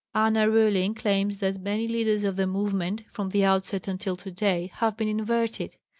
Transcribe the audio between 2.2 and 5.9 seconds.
of the movement, from the outset until today, have been inverted.